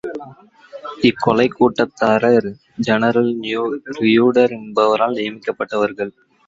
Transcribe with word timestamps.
இக்கொலைக்கூட்டத்தார் 1.09 2.27
general 2.79 3.31
Reuter 4.01 4.55
என்பவலால் 4.59 5.17
நியமிக்கப்ட்டவர்கள். 5.19 6.13